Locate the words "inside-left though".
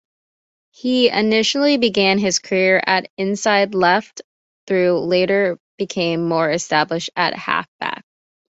3.19-4.99